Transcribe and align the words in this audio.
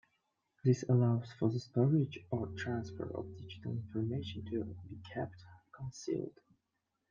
This 0.63 0.81
allows 0.89 1.31
for 1.33 1.51
the 1.51 1.59
storage 1.59 2.17
or 2.31 2.47
transfer 2.57 3.15
of 3.15 3.37
digital 3.37 3.73
information 3.73 4.43
to 4.45 4.65
be 4.89 4.99
kept 5.13 5.45
concealed. 5.71 6.39